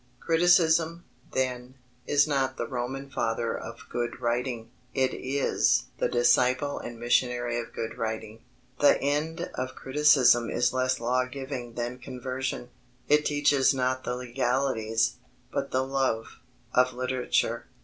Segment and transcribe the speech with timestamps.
[0.19, 1.75] Criticism, then,
[2.07, 7.71] is not the Roman father of good writing: it is the disciple and missionary of
[7.71, 8.41] good writing.
[8.79, 12.71] The end of criticism is less law giving than conversion.
[13.07, 15.17] It teaches not the legalities,
[15.51, 16.39] but the love,
[16.73, 17.67] of literature.